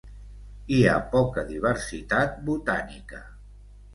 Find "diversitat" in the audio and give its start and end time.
1.51-2.41